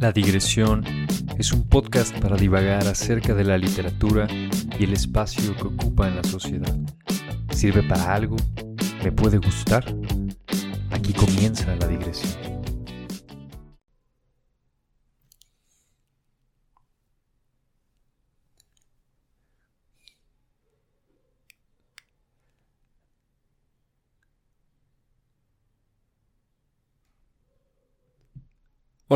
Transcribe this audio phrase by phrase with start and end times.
[0.00, 0.84] La digresión
[1.38, 4.26] es un podcast para divagar acerca de la literatura
[4.78, 6.76] y el espacio que ocupa en la sociedad.
[7.50, 8.36] ¿Sirve para algo?
[9.02, 9.84] ¿Me puede gustar?
[10.90, 12.37] Aquí comienza la digresión.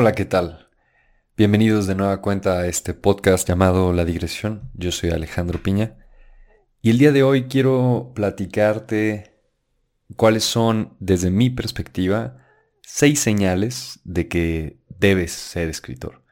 [0.02, 0.68] Hola, ¿qué tal?
[1.36, 4.68] Bienvenidos de nueva cuenta a este podcast llamado La Digresión.
[4.74, 5.96] Yo soy Alejandro Piña
[6.80, 9.38] y el día de hoy quiero platicarte
[10.16, 12.44] cuáles son, desde mi perspectiva,
[12.82, 16.24] seis señales de que debes ser escritor.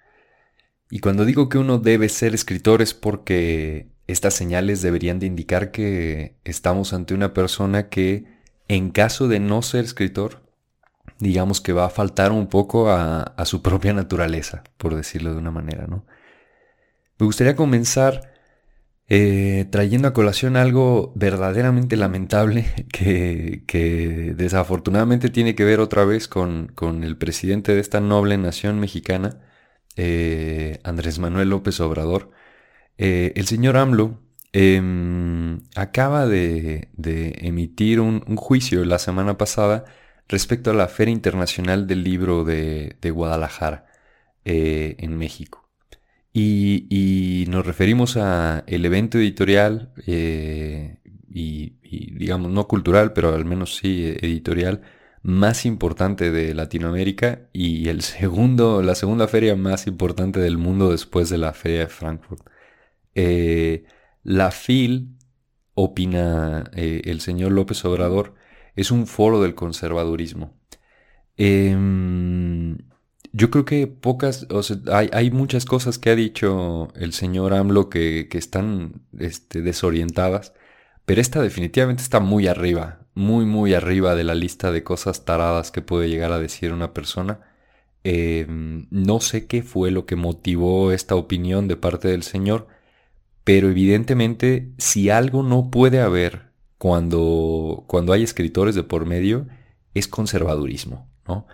[0.91, 5.71] Y cuando digo que uno debe ser escritor es porque estas señales deberían de indicar
[5.71, 8.25] que estamos ante una persona que,
[8.67, 10.50] en caso de no ser escritor,
[11.21, 15.51] digamos que va a faltar un poco a, su propia naturaleza, por decirlo de una
[15.51, 16.05] manera, ¿no?
[17.19, 18.33] Me gustaría comenzar
[19.09, 26.73] eh, trayendo a colación algo verdaderamente lamentable que, desafortunadamente tiene que ver otra vez con,
[27.05, 29.41] el presidente de esta noble nación mexicana,
[29.97, 32.31] eh, Andrés Manuel López Obrador.
[32.99, 34.21] Eh, el señor AMLO
[34.53, 36.89] em, acaba de,
[37.43, 39.85] emitir un, un juicio la semana pasada
[40.31, 43.87] respecto a la Feria Internacional del Libro de, Guadalajara
[44.45, 45.69] eh, en México.
[46.33, 51.71] Y, nos referimos a el evento editorial eh, y,
[52.17, 54.83] digamos no cultural, pero al menos sí editorial
[55.23, 61.29] más importante de Latinoamérica y el segundo, la segunda feria más importante del mundo después
[61.29, 62.47] de la feria de Frankfurt.
[63.17, 63.85] Eh,
[64.23, 65.17] la FIL,
[65.75, 68.35] opina el señor López Obrador,
[68.77, 70.55] es un foro del conservadurismo.
[71.37, 72.79] Em,
[73.33, 78.29] yo creo que pocas, sea, hay, muchas cosas que ha dicho el señor AMLO que,
[78.33, 80.53] están este, desorientadas,
[81.07, 85.71] pero esta definitivamente está muy arriba, muy, muy arriba de la lista de cosas taradas
[85.71, 87.41] que puede llegar a decir una persona.
[88.05, 92.67] Em, no sé qué fue lo que motivó esta opinión de parte del señor,
[93.45, 96.50] pero evidentemente si algo no puede haber
[96.81, 99.47] cuando, cuando hay escritores de por medio,
[99.93, 101.47] es conservadurismo, ¿no?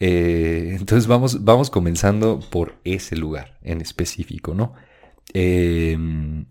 [0.00, 4.72] Eh, entonces vamos, vamos comenzando por ese lugar en específico, ¿no?
[5.34, 6.46] Em,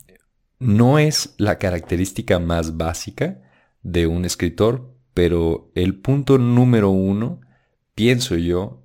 [0.59, 3.41] no es la característica más básica
[3.81, 7.41] de un escritor, pero el punto número uno,
[7.95, 8.83] pienso yo,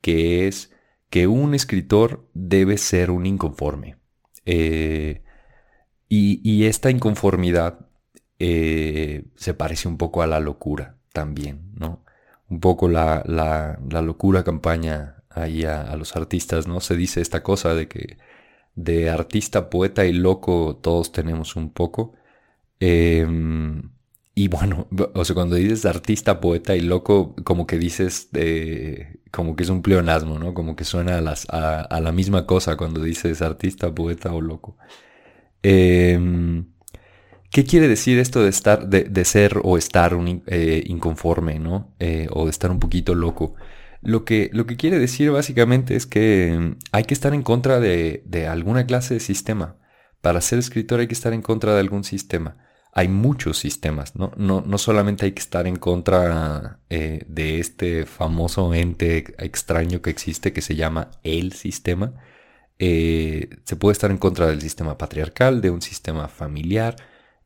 [0.00, 0.72] que es
[1.10, 3.96] que un escritor debe ser un inconforme.
[4.44, 5.24] Eh,
[6.08, 7.85] y, esta inconformidad
[8.38, 12.04] eh, se parece un poco a la locura también, ¿no?
[12.48, 16.80] Un poco la, la, locura campaña ahí a, los artistas, ¿no?
[16.80, 18.18] Se dice esta cosa de que
[18.74, 22.14] de artista, poeta y loco todos tenemos un poco.
[22.80, 23.90] Em,
[24.34, 28.28] y bueno, o sea, cuando dices artista, poeta y loco, como que dices,
[29.30, 30.54] como que es un pleonasmo, ¿no?
[30.54, 34.76] Como que suena a, las, a, la misma cosa cuando dices artista, poeta o loco.
[35.62, 36.18] Eh,
[37.56, 41.94] ¿Qué quiere decir esto de estar, de, ser o estar un, eh, inconforme, ¿no?
[41.98, 43.54] Eh, o de estar un poquito loco.
[44.02, 47.80] Lo que, lo que quiere decir básicamente es que mm, hay que estar en contra
[47.80, 49.76] de, alguna clase de sistema.
[50.20, 52.58] Para ser escritor hay que estar en contra de algún sistema.
[52.92, 54.32] Hay muchos sistemas, ¿no?
[54.36, 60.10] No, no solamente hay que estar en contra eh, de este famoso ente extraño que
[60.10, 62.12] existe que se llama el sistema.
[62.78, 66.96] se puede estar en contra del sistema patriarcal, de un sistema familiar,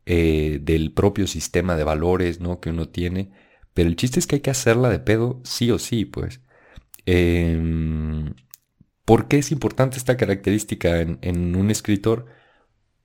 [0.06, 2.60] eh, del propio sistema de valores ¿no?
[2.60, 3.30] que uno tiene.
[3.74, 6.40] Pero el chiste es que hay que hacerla de pedo sí o sí, pues.
[7.06, 8.34] Em,
[9.04, 12.26] ¿Por qué es importante esta característica en, un escritor?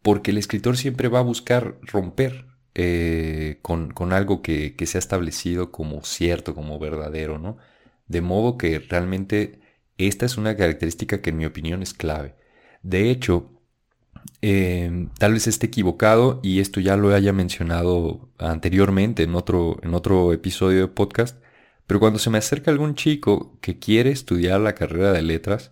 [0.01, 2.45] Porque el escritor siempre va a buscar romper
[2.75, 7.57] eh, con, algo que, que se ha establecido como cierto, como verdadero, ¿no?
[8.07, 9.59] De modo que realmente
[9.97, 12.35] esta es una característica que en mi opinión es clave.
[12.83, 13.54] De hecho,
[14.41, 19.93] Em, tal vez esté equivocado y esto ya lo haya mencionado anteriormente en otro, en
[19.93, 21.41] otro episodio de podcast,
[21.87, 25.71] pero cuando se me acerca algún chico que quiere estudiar la carrera de letras,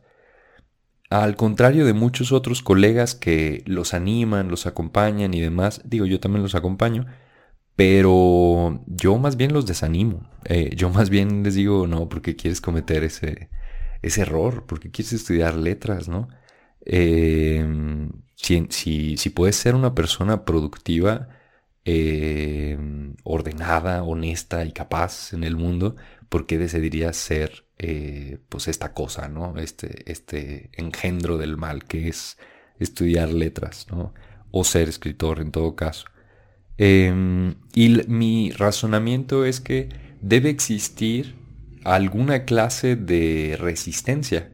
[1.10, 6.20] al contrario de muchos otros colegas que los animan, los acompañan y demás, digo, yo
[6.20, 7.06] también los acompaño,
[7.76, 10.30] pero yo más bien los desanimo.
[10.46, 13.50] Eh, yo más bien les digo, no, porque quieres cometer ese,
[14.02, 16.28] ese error, porque quieres estudiar letras, ¿no?
[16.86, 17.66] Eh,
[18.36, 18.68] si,
[19.18, 21.30] si, puedes ser una persona productiva,
[21.86, 22.78] eh,
[23.24, 25.96] ordenada, honesta y capaz en el mundo,
[26.30, 29.58] ¿por qué decidirías ser eh, pues esta cosa, ¿no?
[29.58, 32.38] Este, este engendro del mal que es
[32.80, 34.14] estudiar letras, ¿no?
[34.52, 36.06] O ser escritor en todo caso.
[36.78, 39.90] Em, y mi razonamiento es que
[40.22, 41.36] debe existir
[41.84, 44.50] alguna clase de resistencia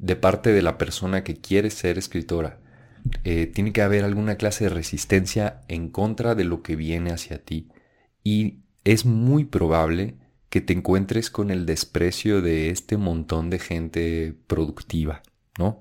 [0.00, 2.58] de parte de la persona que quiere ser escritora.
[3.24, 7.38] Eh, tiene que haber alguna clase de resistencia en contra de lo que viene hacia
[7.38, 7.68] ti.
[8.24, 10.16] Y es muy probable
[10.48, 15.22] que te encuentres con el desprecio de este montón de gente productiva,
[15.58, 15.78] ¿no?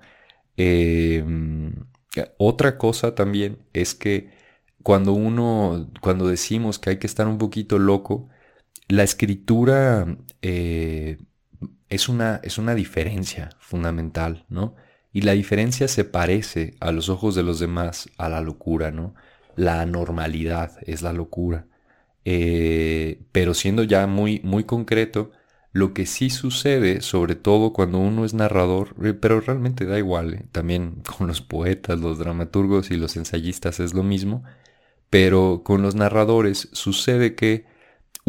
[0.58, 1.74] Em,
[2.38, 4.32] otra cosa también es que
[4.84, 8.30] cuando uno, cuando decimos que hay que estar un poquito loco,
[8.88, 11.18] la escritura eh,
[11.90, 14.76] es, una, es una diferencia fundamental, ¿no?
[15.12, 19.16] Y la diferencia se parece a los ojos de los demás a la locura, ¿no?
[19.56, 21.66] La anormalidad es la locura.
[22.26, 25.32] Eh, pero siendo ya muy, muy concreto,
[25.72, 30.34] lo que sí sucede, sobre todo cuando uno es narrador, eh, pero realmente da igual,
[30.34, 30.46] ¿eh?
[30.52, 34.44] también con los poetas, los dramaturgos y los ensayistas es lo mismo,
[35.10, 37.66] pero con los narradores sucede que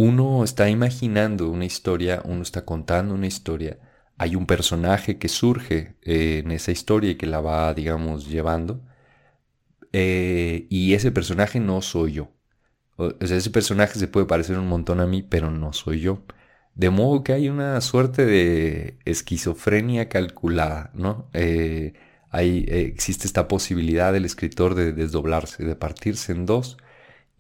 [0.01, 3.79] uno está imaginando una historia, uno está contando una historia,
[4.17, 8.83] hay un personaje que surge eh, en esa historia y que la va, digamos, llevando.
[9.93, 12.33] Eh, y ese personaje no soy yo.
[12.97, 16.25] O sea, ese personaje se puede parecer un montón a mí, pero no soy yo.
[16.75, 21.29] De modo que hay una suerte de esquizofrenia calculada, ¿no?
[21.35, 21.95] Eh,
[22.33, 26.79] existe esta posibilidad del escritor de desdoblarse, de partirse en dos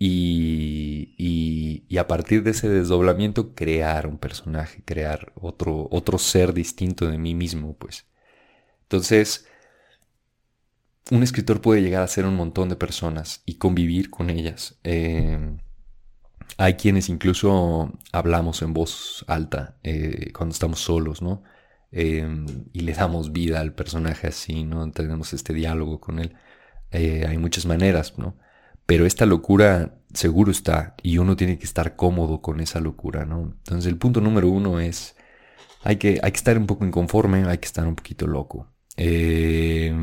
[0.02, 7.18] y, a partir de ese desdoblamiento crear un personaje, crear otro, otro ser distinto de
[7.18, 8.06] mí mismo, pues.
[8.84, 9.46] Entonces,
[11.10, 14.78] un escritor puede llegar a ser un montón de personas y convivir con ellas.
[14.84, 15.58] Em,
[16.58, 21.42] hay quienes incluso hablamos en voz alta eh, cuando estamos solos, ¿no?
[21.92, 24.90] Em, y le damos vida al personaje así, ¿no?
[24.92, 26.36] Tenemos este diálogo con él.
[26.92, 28.36] Eh, hay muchas maneras, ¿no?
[28.90, 33.42] Pero esta locura seguro está y uno tiene que estar cómodo con esa locura, ¿no?
[33.42, 35.14] Entonces el punto número uno es,
[35.84, 38.66] hay que, hay que estar un poco inconforme, hay que estar un poquito loco.
[38.96, 39.94] Eh,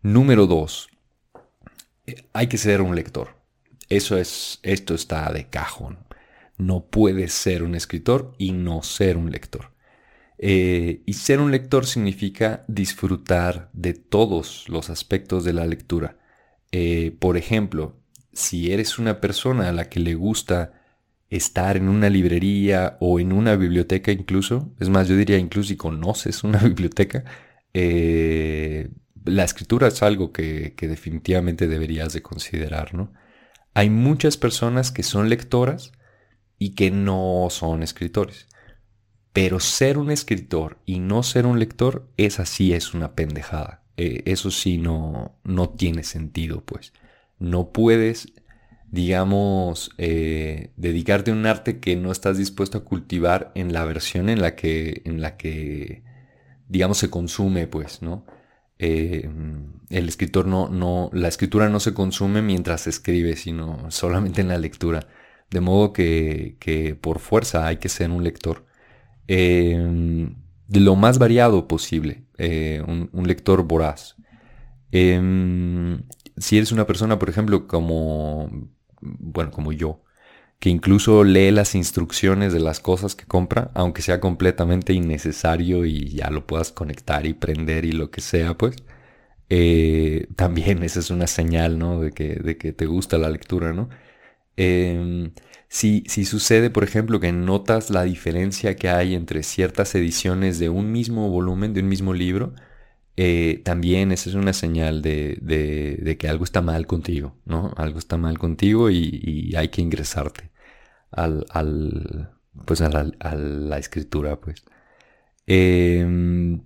[0.00, 0.88] número dos,
[2.32, 3.36] hay que ser un lector.
[3.90, 5.98] Eso es, esto está de cajón.
[6.56, 9.72] No puedes ser un escritor y no ser un lector.
[10.38, 16.16] Eh, y ser un lector significa disfrutar de todos los aspectos de la lectura
[16.72, 17.96] eh, por ejemplo,
[18.32, 20.72] si eres una persona a la que le gusta
[21.30, 25.76] estar en una librería o en una biblioteca incluso, es más, yo diría incluso si
[25.76, 27.24] conoces una biblioteca,
[27.72, 28.88] eh,
[29.24, 33.12] la escritura es algo que, definitivamente deberías de considerar, ¿no?
[33.72, 35.92] Hay muchas personas que son lectoras
[36.58, 38.46] y que no son escritores.
[39.32, 43.83] Pero ser un escritor y no ser un lector, esa sí es una pendejada.
[43.96, 46.92] Eh, eso sí no, no tiene sentido, pues.
[47.38, 48.32] No puedes,
[48.90, 54.28] digamos, eh, dedicarte a un arte que no estás dispuesto a cultivar en la versión
[54.28, 56.02] en la que, en la que
[56.68, 58.26] digamos, se consume, pues, ¿no?
[58.78, 59.30] Eh,
[59.90, 64.58] el escritor no, no, la escritura no se consume mientras escribe, sino solamente en la
[64.58, 65.06] lectura.
[65.50, 68.66] De modo que, que por fuerza hay que ser un lector
[70.68, 74.16] de lo más variado posible, eh, un, lector voraz.
[74.92, 76.02] Em,
[76.36, 78.50] si eres una persona, por ejemplo, como,
[79.00, 80.02] bueno, como yo,
[80.58, 86.08] que incluso lee las instrucciones de las cosas que compra, aunque sea completamente innecesario y
[86.10, 88.76] ya lo puedas conectar y prender y lo que sea, pues,
[89.50, 92.00] eh, también esa es una señal, ¿no?
[92.00, 93.88] De que, de que te gusta la lectura, ¿no?
[94.56, 95.32] Em,
[95.74, 100.92] si, sucede, por ejemplo, que notas la diferencia que hay entre ciertas ediciones de un
[100.92, 102.54] mismo volumen, de un mismo libro,
[103.16, 107.74] eh, también esa es una señal de, que algo está mal contigo, ¿no?
[107.76, 110.52] Algo está mal contigo y, hay que ingresarte
[111.10, 111.44] al,
[112.66, 114.64] pues a la, escritura, pues.
[115.46, 116.62] Em,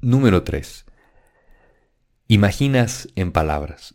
[0.00, 0.86] número 3.
[2.28, 3.94] Imaginas en palabras.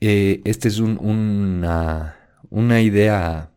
[0.00, 2.16] Eh, este es una
[2.52, 3.50] una idea,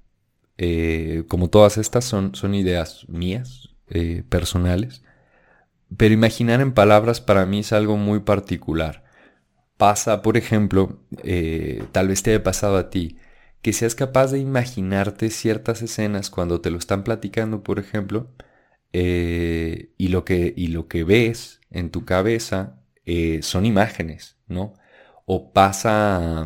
[0.58, 5.04] eh, como todas estas, son, son ideas mías, eh, personales,
[5.98, 9.04] pero imaginar en palabras para mí es algo muy particular.
[9.78, 13.18] Pasa, por ejemplo, eh, tal vez te haya pasado a ti,
[13.62, 18.32] que seas capaz de imaginarte ciertas escenas cuando te lo están platicando, por ejemplo,
[18.94, 22.80] y, lo que, y lo que ves en tu cabeza
[23.42, 24.74] son imágenes, ¿no?
[25.26, 26.46] O pasa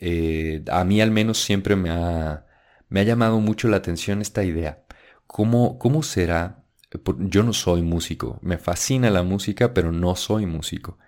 [0.00, 2.46] eh, a mí al menos siempre me ha,
[2.88, 4.84] me ha llamado mucho la atención esta idea.
[5.26, 6.64] ¿Cómo, cómo será?
[7.18, 10.98] Yo no soy músico, me fascina la música, pero no soy músico.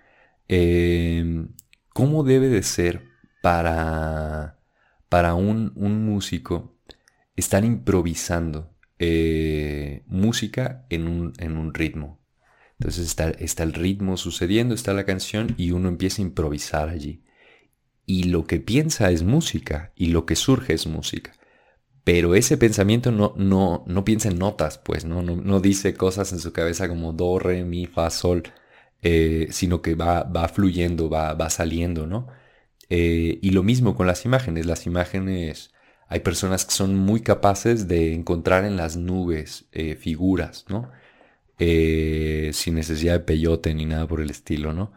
[0.47, 1.49] Em,
[1.93, 3.03] ¿Cómo debe de ser
[3.41, 4.59] para,
[5.09, 6.77] para un, un músico
[7.35, 12.21] estar improvisando eh, música en un, en un ritmo?
[12.79, 17.22] Entonces está, está, el ritmo sucediendo, está la canción y uno empieza a improvisar allí.
[18.05, 21.33] Y lo que piensa es música y lo que surge es música.
[22.03, 25.21] Pero ese pensamiento no, no, no piensa en notas, pues, ¿no?
[25.21, 28.43] No, dice cosas en su cabeza como do, re, mi, fa, sol,
[29.01, 32.27] eh, sino que va, va fluyendo, va, va saliendo, ¿no?
[32.89, 34.65] Eh, y lo mismo con las imágenes.
[34.65, 35.71] Las imágenes,
[36.07, 40.91] hay personas que son muy capaces de encontrar en las nubes eh, figuras, ¿no?
[41.59, 44.91] sin necesidad de peyote ni nada por el estilo, ¿no?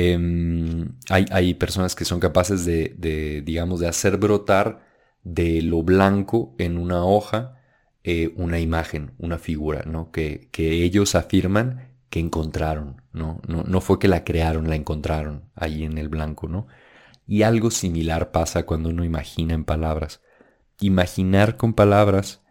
[0.00, 4.86] Em, hay, hay, personas que son capaces de, de, digamos, de hacer brotar
[5.24, 7.58] de lo blanco en una hoja
[8.04, 10.10] eh, una imagen, una figura, ¿no?
[10.12, 13.40] Que, que, ellos afirman que encontraron, ¿no?
[13.46, 13.64] ¿no?
[13.64, 16.68] No fue que la crearon, la encontraron ahí en el blanco, ¿no?
[17.26, 20.22] Y algo similar pasa cuando uno imagina en palabras.
[20.80, 22.42] Imaginar con palabras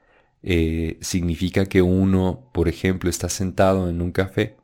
[0.44, 4.58] eh, significa que uno, por ejemplo, está sentado en un café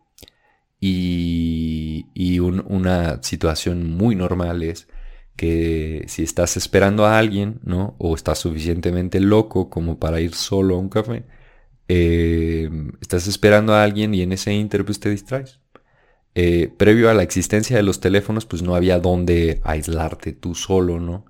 [0.85, 4.87] y, una situación muy normal es
[5.35, 7.95] que si estás esperando a alguien, ¿no?
[7.99, 11.25] O estás suficientemente loco como para ir solo a un café,
[11.87, 12.69] eh,
[13.01, 15.59] estás esperando a alguien y en ese inter pues te distraes.
[16.35, 20.99] Eh, previo a la existencia de los teléfonos, pues no había dónde aislarte tú solo,
[20.99, 21.25] ¿no?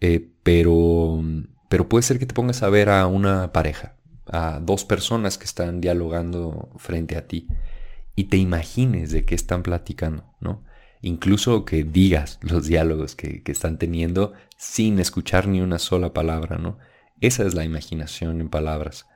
[0.00, 1.22] Eh, pero,
[1.68, 5.44] pero puede ser que te pongas a ver a una pareja, a dos personas que
[5.44, 7.48] están dialogando frente a ti
[8.16, 10.62] y te imagines de qué están platicando, ¿no?
[11.02, 16.78] incluso que digas los diálogos que, están teniendo sin escuchar ni una sola palabra, ¿no?
[17.20, 19.06] Esa es la imaginación en palabras.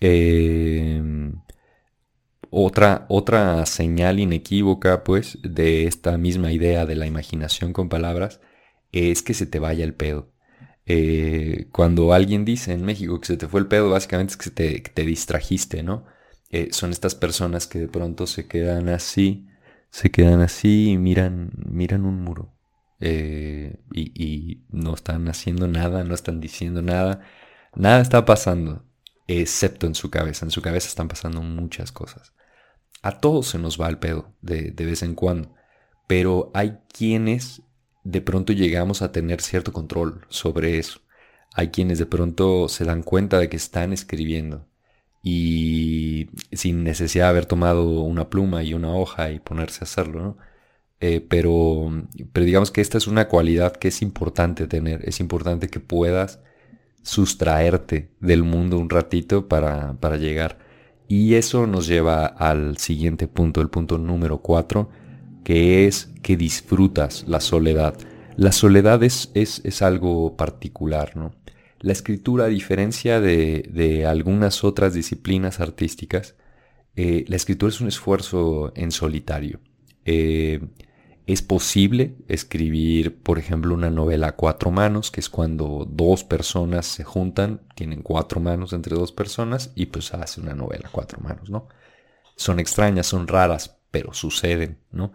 [0.00, 1.40] Em,
[2.50, 8.40] otra, otra señal inequívoca, pues, de esta misma idea de la imaginación con palabras
[8.92, 10.32] es que se te vaya el pedo.
[10.86, 14.80] Eh, cuando alguien dice en México que se te fue el pedo, básicamente es que
[14.80, 16.04] te distrajiste, ¿no?
[16.50, 19.48] Eh, son estas personas que de pronto se quedan así
[19.90, 22.54] se quedan así y miran, miran un muro.
[23.00, 27.20] Eh, y, no están haciendo nada, no están diciendo nada.
[27.74, 28.84] Nada está pasando,
[29.26, 30.44] excepto en su cabeza.
[30.44, 32.34] En su cabeza están pasando muchas cosas.
[33.02, 35.54] A todos se nos va el pedo de, de vez en cuando.
[36.06, 37.62] Pero hay quienes
[38.04, 41.00] de pronto llegamos a tener cierto control sobre eso.
[41.54, 44.66] Hay quienes de pronto se dan cuenta de que están escribiendo
[45.28, 50.20] y sin necesidad de haber tomado una pluma y una hoja y ponerse a hacerlo,
[50.22, 50.36] ¿no?
[51.00, 51.92] Eh, pero,
[52.32, 56.40] pero digamos que esta es una cualidad que es importante tener, es importante que puedas
[57.02, 60.58] sustraerte del mundo un ratito para, para llegar.
[61.08, 64.90] Y eso nos lleva al siguiente punto, el punto número cuatro,
[65.44, 67.94] que es que disfrutas la soledad.
[68.36, 71.32] La soledad es, es, es algo particular, ¿no?
[71.80, 76.34] La escritura, a diferencia de, algunas otras disciplinas artísticas,
[76.96, 79.60] eh, la escritura es un esfuerzo en solitario.
[80.04, 80.60] Eh,
[81.28, 86.86] es posible escribir, por ejemplo, una novela a cuatro manos, que es cuando dos personas
[86.86, 91.20] se juntan, tienen cuatro manos entre dos personas y pues hace una novela a cuatro
[91.20, 91.68] manos, ¿no?
[92.34, 95.12] Son extrañas, son raras, pero suceden, ¿no?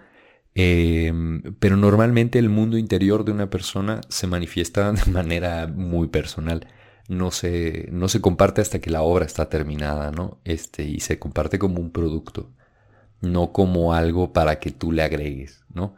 [0.55, 6.67] Em, pero normalmente el mundo interior de una persona se manifiesta de manera muy personal.
[7.09, 10.39] No se, no se comparte hasta que la obra está terminada, ¿no?
[10.45, 12.51] Este, y se comparte como un producto,
[13.21, 15.95] no como algo para que tú le agregues, ¿no?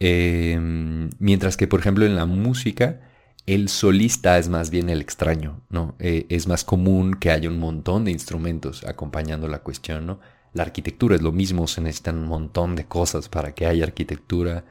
[0.00, 3.00] Em, mientras que, por ejemplo, en la música,
[3.46, 5.94] el solista es más bien el extraño, ¿no?
[5.98, 10.20] Eh, es más común que haya un montón de instrumentos acompañando la cuestión, ¿no?
[10.52, 14.64] La arquitectura es lo mismo, se necesitan un montón de cosas para que haya arquitectura.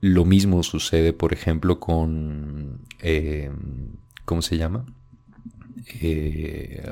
[0.00, 2.80] Lo mismo sucede, por ejemplo, con...
[3.02, 3.50] Eh,
[4.24, 4.86] ¿Cómo se llama?
[6.00, 6.82] Eh,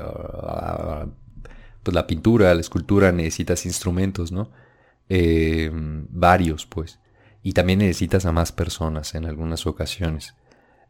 [1.83, 4.51] pues la pintura, la escultura, necesitas instrumentos, ¿no?
[5.09, 6.99] Eh, varios, pues.
[7.41, 10.35] Y también necesitas a más personas en algunas ocasiones.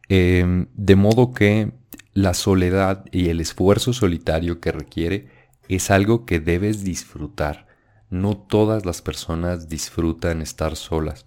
[0.08, 1.72] de modo que
[2.12, 5.35] la soledad y el esfuerzo solitario que requiere
[5.68, 7.66] es algo que debes disfrutar.
[8.10, 11.26] No todas las personas disfrutan estar solas.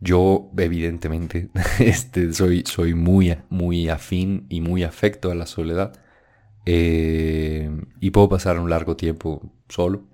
[0.00, 5.92] Yo, evidentemente, este, soy, soy muy, muy afín y muy afecto a la soledad.
[6.66, 10.04] Eh, y puedo pasar un largo tiempo solo.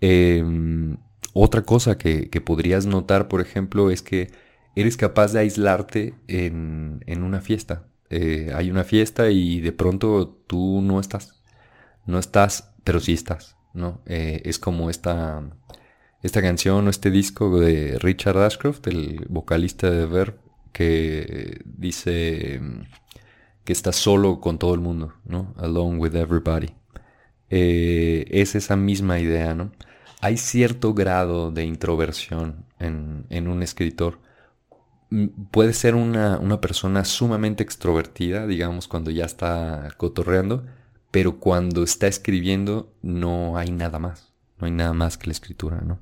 [0.00, 0.96] Em,
[1.32, 4.30] otra cosa que, que, podrías notar, por ejemplo, es que
[4.76, 7.88] eres capaz de aislarte en, en una fiesta.
[8.10, 11.42] Eh, hay una fiesta y de pronto tú no estás.
[12.06, 13.00] No estás, pero
[13.74, 14.00] ¿no?
[14.06, 15.42] Eh, es como esta,
[16.22, 20.38] esta canción o este disco de Richard Ashcroft, el vocalista de Verb,
[20.72, 22.62] que dice
[23.64, 25.54] que está solo con todo el mundo, ¿no?
[25.58, 26.70] Alone with everybody.
[27.50, 29.72] Eh, es esa misma idea, ¿no?
[30.22, 34.18] Hay cierto grado de introversión en, en un escritor.
[35.10, 40.64] Mm, puede ser una, una, persona sumamente extrovertida, digamos, cuando ya está cotorreando,
[41.18, 45.80] pero cuando está escribiendo no hay nada más, no hay nada más que la escritura,
[45.80, 45.98] ¿no?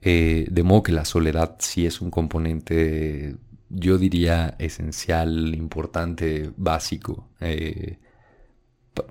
[0.00, 3.34] Eh, de modo que la soledad sí es un componente,
[3.70, 7.28] yo diría, esencial, importante, básico.
[7.40, 7.98] Eh,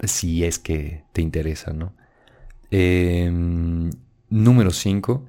[0.06, 1.98] si es que te interesa, ¿no?
[2.72, 3.90] Em,
[4.30, 5.26] número 5.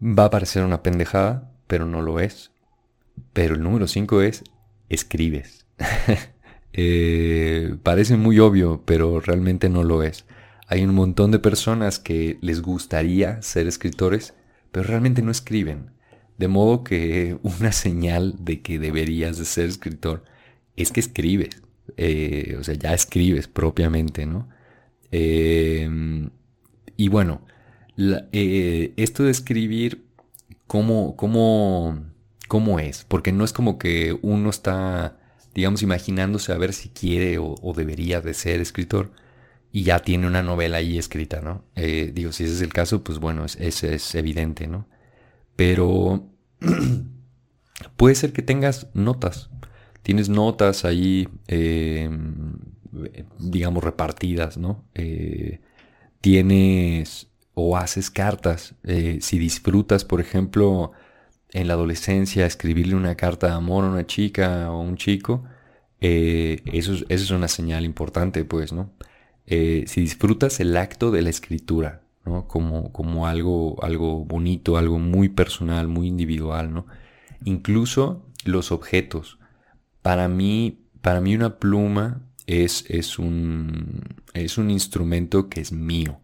[0.00, 2.52] Va a parecer una pendejada, pero no lo es.
[3.32, 4.44] Pero el número 5 es
[4.88, 5.66] escribes.
[6.76, 10.26] Eh, parece muy obvio, pero realmente no lo es.
[10.68, 14.34] Hay un montón de personas que les gustaría ser escritores,
[14.72, 15.90] pero realmente no escriben.
[16.38, 20.24] De modo que una señal de que deberías de ser escritor
[20.76, 21.62] es que escribes.
[21.96, 24.48] Eh, o sea, ya escribes propiamente, ¿no?
[25.12, 25.88] Eh,
[26.96, 27.42] y bueno,
[28.32, 30.06] eh, esto de escribir,
[30.66, 32.04] ¿cómo, cómo,
[32.48, 33.04] ¿cómo es?
[33.04, 35.18] Porque no es como que uno está,
[35.56, 39.10] digamos, imaginándose a ver si quiere o, debería de ser escritor
[39.72, 41.64] y ya tiene una novela ahí escrita, ¿no?
[41.74, 44.86] digo, si ese es el caso, pues bueno, ese es evidente, ¿no?
[45.56, 46.30] Pero
[47.96, 49.50] puede ser que tengas notas
[50.06, 52.08] tienes notas ahí, eh,
[53.40, 54.84] digamos, repartidas, ¿no?
[54.94, 55.58] Eh,
[56.20, 58.76] tienes o haces cartas.
[58.84, 60.92] Eh, si disfrutas, por ejemplo,
[61.60, 65.44] en la adolescencia, escribirle una carta de amor a una chica o un chico,
[66.00, 68.90] eso, eso, es una señal importante, pues, ¿no?
[69.46, 72.48] si disfrutas el acto de la escritura, ¿no?
[72.48, 76.86] Como, como algo, algo bonito, algo muy personal, muy individual, ¿no?
[77.44, 79.38] Incluso los objetos.
[80.02, 84.02] Para mí, para mí una pluma es, es, un,
[84.34, 86.20] es un instrumento que es mío.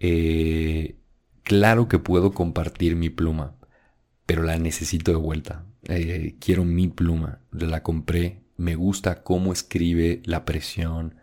[0.00, 0.96] Eh,
[1.42, 3.55] claro que puedo compartir mi pluma,
[4.26, 5.64] pero la necesito de vuelta.
[5.84, 11.14] Eh, quiero mi pluma, la compré, me gusta cómo escribe la presión,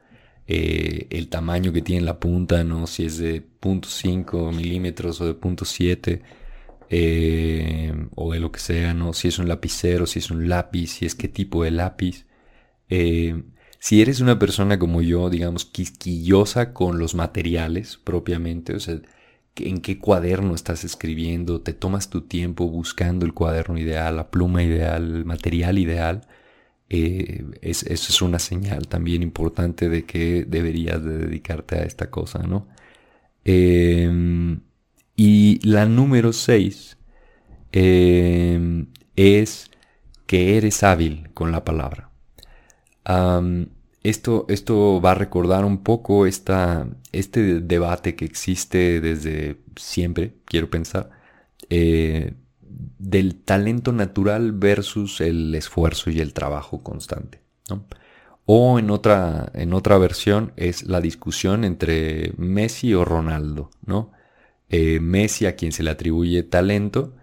[0.47, 2.87] eh, el tamaño que tiene la punta, ¿no?
[2.87, 6.21] Si es de 0.5 milímetros o de 0.7
[6.89, 9.13] eh, o de lo que sea, ¿no?
[9.13, 12.25] Si es un lapicero, si es un lápiz, si es qué tipo de lápiz.
[13.79, 19.01] Si eres una persona como yo, digamos, quisquillosa con los materiales propiamente, o sea,
[19.57, 24.63] en qué cuaderno estás escribiendo, te tomas tu tiempo buscando el cuaderno ideal, la pluma
[24.63, 26.27] ideal, el material ideal,
[26.89, 32.39] eh, eso es una señal también importante de que deberías de dedicarte a esta cosa,
[32.39, 32.67] ¿no?
[33.45, 34.09] Eh,
[35.15, 36.97] y la número 6
[37.71, 39.69] em, es
[40.25, 42.09] que eres hábil con la palabra.
[44.03, 50.69] esto, esto, va a recordar un poco esta, este debate que existe desde siempre, quiero
[50.69, 51.11] pensar,
[51.69, 57.41] eh, del talento natural versus el esfuerzo y el trabajo constante.
[58.45, 64.11] O en otra, en otra versión es la discusión entre Messi o Ronaldo, ¿no?
[64.69, 67.15] Eh, Messi a quien se le atribuye talento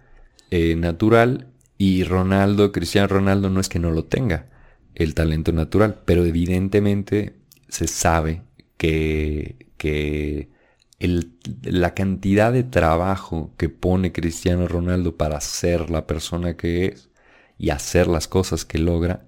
[0.49, 4.49] eh, natural y Ronaldo, Cristiano Ronaldo no es que no lo tenga,
[4.95, 7.35] el talento natural, pero evidentemente
[7.67, 8.43] se sabe
[8.77, 10.49] que, que
[11.63, 17.09] la cantidad de trabajo que pone Cristiano Ronaldo para ser la persona que es
[17.57, 19.25] y hacer las cosas que logra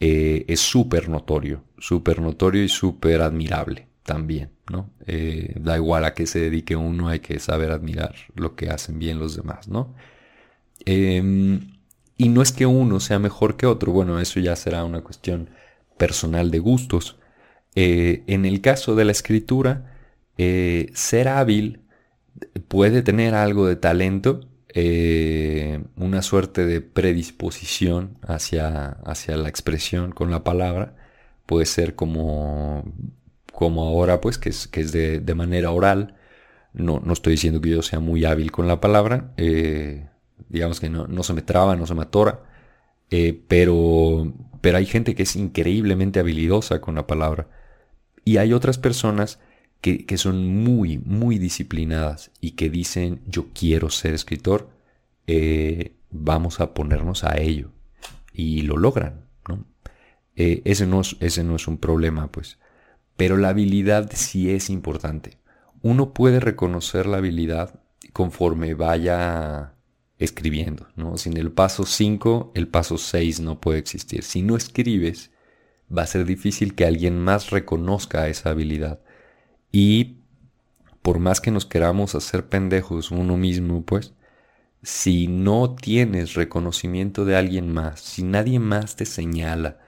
[0.00, 4.90] eh, es súper notorio, súper notorio y súper admirable también, ¿no?
[5.06, 8.98] Eh, da igual a qué se dedique uno, hay que saber admirar lo que hacen
[8.98, 9.94] bien los demás, ¿no?
[10.84, 11.78] Em,
[12.16, 15.50] y no es que uno sea mejor que otro, bueno, eso ya será una cuestión
[15.96, 17.16] personal de gustos.
[17.76, 19.91] Eh, en el caso de la escritura,
[20.42, 21.82] eh, ser hábil
[22.68, 24.40] puede tener algo de talento,
[25.96, 30.96] una suerte de predisposición hacia, hacia la expresión con la palabra,
[31.46, 32.84] puede ser como
[33.52, 36.16] como ahora pues que es, que es de, manera oral.
[36.72, 40.08] No, no, estoy diciendo que yo sea muy hábil con la palabra, eh,
[40.48, 42.42] digamos que no, se me traba, no se me atora,
[43.10, 47.48] eh, pero, pero hay gente que es increíblemente habilidosa con la palabra.
[48.24, 49.38] Y hay otras personas
[49.82, 54.70] que, son muy, muy disciplinadas y que dicen yo quiero ser escritor.
[55.26, 57.72] Eh, vamos a ponernos a ello.
[58.32, 59.66] Y lo logran, ¿no?
[60.36, 62.58] Eh, ese, no es, ese no es un problema, pues.
[63.16, 65.38] Pero la habilidad sí es importante.
[65.82, 67.80] Uno puede reconocer la habilidad
[68.12, 69.74] conforme vaya
[70.18, 71.18] escribiendo, ¿no?
[71.18, 74.22] Sin el paso 5, el paso 6 no puede existir.
[74.22, 75.32] Si no escribes,
[75.94, 79.00] va a ser difícil que alguien más reconozca esa habilidad.
[79.72, 80.18] Y
[81.02, 84.14] por más que nos queramos hacer pendejos uno mismo, pues,
[84.82, 89.78] si no tienes reconocimiento de alguien más, si nadie más te señala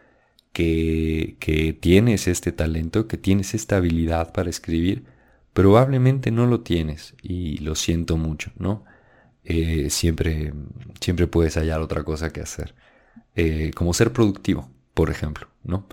[0.53, 5.05] que, que tienes este talento, que tienes esta habilidad para escribir,
[5.53, 8.85] probablemente no lo tienes y lo siento mucho, ¿no?
[9.45, 10.53] Eh, siempre,
[11.01, 12.75] siempre puedes hallar otra cosa que hacer.
[13.37, 15.87] Eh, como ser productivo, por ejemplo, ¿no?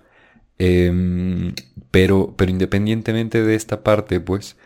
[0.64, 1.56] Em,
[1.90, 4.58] pero, pero independientemente de esta parte, pues,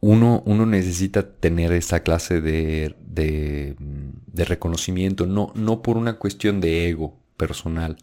[0.00, 6.60] uno, uno necesita tener esa clase de, de, de, reconocimiento, no, no por una cuestión
[6.60, 7.96] de ego personal,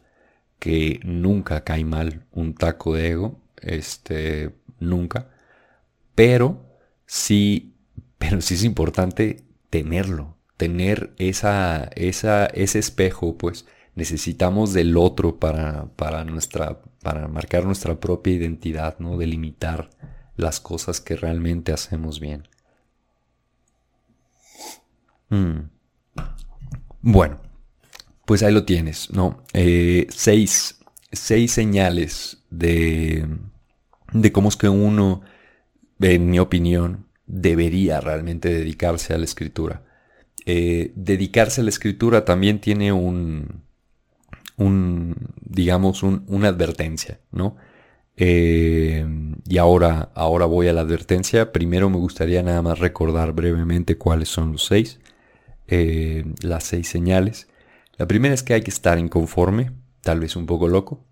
[0.59, 5.29] que nunca cae mal un taco de ego, este, nunca,
[6.15, 6.65] pero
[7.05, 7.75] sí,
[8.17, 13.67] pero sí es importante tenerlo, tener esa, esa, ese espejo, pues
[13.99, 19.17] necesitamos del otro para, para, nuestra, para marcar nuestra propia identidad, ¿no?
[19.17, 19.89] Delimitar
[20.37, 22.47] las cosas que realmente hacemos bien.
[25.29, 25.69] Mm.
[27.01, 27.41] Bueno,
[28.25, 29.43] pues ahí lo tienes, ¿no?
[29.53, 30.79] Eh, seis,
[31.11, 33.27] seis señales de,
[34.13, 35.21] de cómo es que uno,
[35.99, 39.83] en mi opinión, debería realmente dedicarse a la escritura.
[40.45, 43.68] Eh, dedicarse a la escritura también tiene un,
[44.59, 47.57] un digamos, una advertencia, ¿no?
[48.17, 49.05] Eh,
[49.47, 51.51] y ahora, ahora voy a la advertencia.
[51.51, 54.99] Primero me gustaría nada más recordar brevemente cuáles son los seis,
[55.67, 57.47] eh, las seis señales.
[57.97, 61.03] La primera es que hay que estar inconforme, tal vez un poco loco.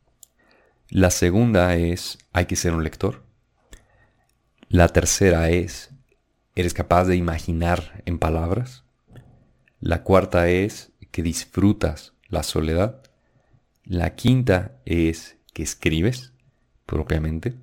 [0.90, 3.24] La segunda es hay que ser un lector.
[4.70, 5.92] La tercera es
[6.58, 8.84] ¿Eres capaz de imaginar en palabras?
[9.80, 13.04] La cuarta es que disfrutas la soledad.
[13.88, 16.34] La quinta es que escribes
[16.86, 17.56] propiamente.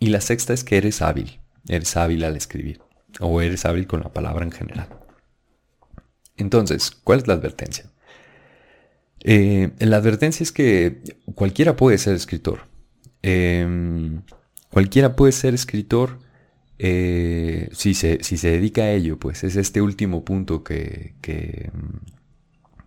[0.00, 1.40] Y la sexta es que eres hábil.
[1.68, 2.80] Eres hábil al escribir.
[3.20, 4.88] O eres hábil con la palabra en general.
[6.36, 7.90] Entonces, ¿cuál es la advertencia?
[9.20, 11.02] Eh, la advertencia es que
[11.34, 12.62] cualquiera puede ser escritor.
[13.22, 14.22] Em,
[14.70, 16.18] cualquiera puede ser escritor
[16.78, 21.70] eh, si, se, si, se, dedica a ello, pues es este último punto que, que,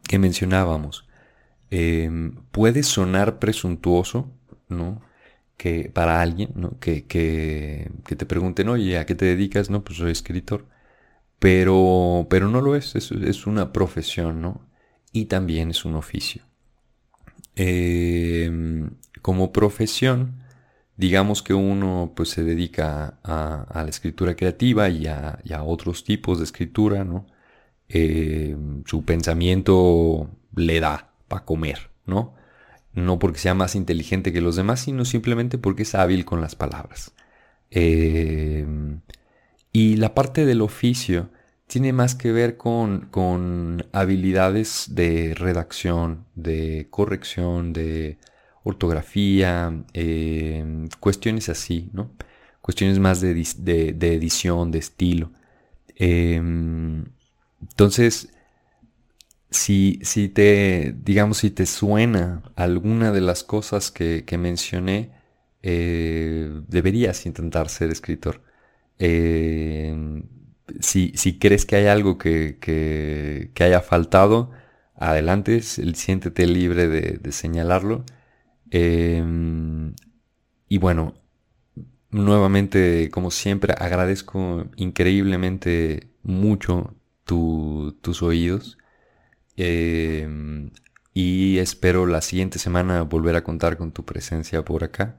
[0.07, 1.06] que mencionábamos.
[1.69, 4.31] Em, puede sonar presuntuoso,
[4.69, 5.01] ¿no?
[5.57, 6.79] Que para alguien, ¿no?
[6.79, 9.69] Que, que, te pregunten, oye, ¿a qué te dedicas?
[9.69, 10.65] No, pues soy escritor.
[11.39, 14.61] Pero, pero no lo es, es, una profesión, ¿no?
[15.11, 16.43] Y también es un oficio.
[17.55, 18.89] Eh,
[19.21, 20.43] como profesión,
[20.95, 26.45] digamos que uno pues se dedica a, la escritura creativa y a, otros tipos de
[26.45, 27.27] escritura, ¿no?
[27.89, 32.35] Eh, su pensamiento le da para comer, ¿no?
[32.93, 36.55] No porque sea más inteligente que los demás, sino simplemente porque es hábil con las
[36.55, 37.13] palabras.
[37.71, 38.65] Eh,
[39.71, 41.29] y la parte del oficio
[41.67, 48.17] tiene más que ver con, con habilidades de redacción, de corrección, de
[48.63, 52.11] ortografía, eh, cuestiones así, ¿no?
[52.61, 55.31] Cuestiones más de, edición, de estilo.
[55.95, 57.05] Em,
[57.61, 58.29] entonces,
[59.49, 65.11] si, si, te, digamos, si te suena alguna de las cosas que, mencioné,
[65.63, 68.41] eh, deberías intentar ser escritor.
[68.99, 70.23] Em,
[70.79, 74.51] si, si, crees que hay algo que, que, haya faltado,
[74.95, 78.05] adelante, siéntete libre de señalarlo
[78.71, 79.93] Em,
[80.67, 81.13] y bueno,
[82.11, 88.77] nuevamente, como siempre, agradezco increíblemente mucho tus oídos.
[89.57, 90.71] Em,
[91.13, 95.17] y espero la siguiente semana volver a contar con tu presencia por acá.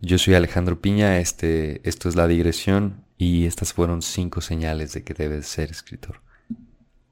[0.00, 5.02] Yo soy Alejandro Piña, este, esto es La Digresión y estas fueron cinco señales de
[5.02, 6.20] que debes ser escritor.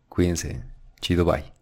[0.09, 0.63] Cuídense.
[1.01, 1.56] Chido, bye.